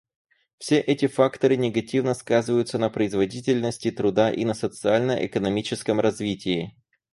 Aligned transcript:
Все 0.57 0.79
эти 0.79 1.05
факторы 1.05 1.57
негативно 1.57 2.15
сказываются 2.15 2.79
на 2.79 2.89
производительности 2.89 3.91
труда 3.91 4.31
и 4.31 4.45
на 4.45 4.55
социально-экономическом 4.55 5.99
развитии. 5.99 6.75